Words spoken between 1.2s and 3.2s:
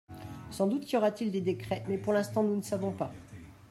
des décrets, mais pour l’instant nous ne savons pas.